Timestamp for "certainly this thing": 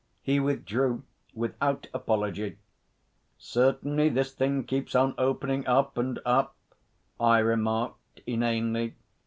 3.37-4.63